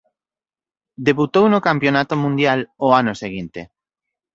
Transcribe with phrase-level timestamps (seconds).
[1.07, 3.61] Debutou no Campionato Mundial o ano seguinte.